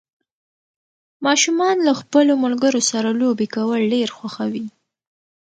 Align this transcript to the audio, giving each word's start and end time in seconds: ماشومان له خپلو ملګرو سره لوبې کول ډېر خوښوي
ماشومان 1.25 1.77
له 1.87 1.93
خپلو 2.01 2.33
ملګرو 2.45 2.81
سره 2.91 3.09
لوبې 3.21 3.47
کول 3.55 3.81
ډېر 3.93 4.09
خوښوي 4.17 4.65